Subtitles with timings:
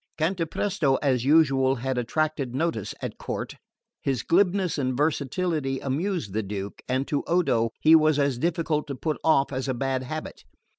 [0.17, 3.53] Cantapresto as usual had attracted notice at court.
[4.01, 8.95] His glibness and versatility amused the Duke, and to Odo he was as difficult to
[8.95, 10.43] put off as a bad habit.